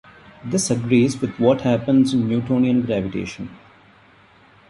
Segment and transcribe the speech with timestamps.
[0.43, 3.55] This agrees with what happens in Newtonian gravitation.